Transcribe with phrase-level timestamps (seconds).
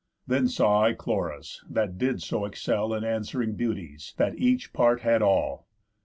[0.25, 5.21] Then saw I Chloris, that did so excell In answering beauties, that each part had
[5.21, 5.67] all.